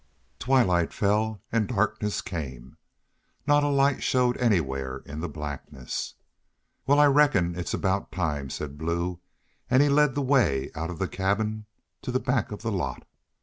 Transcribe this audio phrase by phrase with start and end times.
[0.39, 2.75] Twilight fell and darkness came.
[3.45, 6.15] Not a light showed anywhere in the blackness.
[6.87, 9.19] "Wal, I reckon it's aboot time," said Blue,
[9.69, 11.67] and he led the way out of the cabin
[12.01, 13.05] to the back of the lot.